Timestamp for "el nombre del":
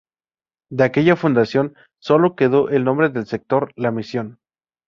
2.69-3.27